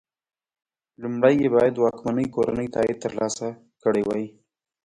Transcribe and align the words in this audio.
لومړی 1.01 1.33
یې 1.43 1.49
باید 1.55 1.73
د 1.75 1.79
واکمنې 1.85 2.25
کورنۍ 2.35 2.67
تایید 2.75 2.97
ترلاسه 3.05 3.47
کړی 3.83 4.01
وای. 4.05 4.25